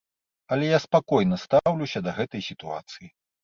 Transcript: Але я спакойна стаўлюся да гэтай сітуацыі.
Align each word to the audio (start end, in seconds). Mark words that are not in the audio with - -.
Але 0.55 0.65
я 0.71 0.79
спакойна 0.85 1.39
стаўлюся 1.43 2.05
да 2.09 2.17
гэтай 2.19 2.41
сітуацыі. 2.51 3.07